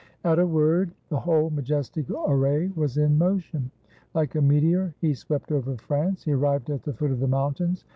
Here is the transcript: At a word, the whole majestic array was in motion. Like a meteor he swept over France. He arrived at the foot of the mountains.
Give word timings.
At 0.23 0.39
a 0.39 0.47
word, 0.47 0.95
the 1.09 1.19
whole 1.19 1.51
majestic 1.51 2.09
array 2.09 2.69
was 2.69 2.97
in 2.97 3.19
motion. 3.19 3.69
Like 4.15 4.33
a 4.33 4.41
meteor 4.41 4.95
he 4.99 5.13
swept 5.13 5.51
over 5.51 5.77
France. 5.77 6.23
He 6.23 6.31
arrived 6.31 6.71
at 6.71 6.81
the 6.81 6.93
foot 6.93 7.11
of 7.11 7.19
the 7.19 7.27
mountains. 7.27 7.85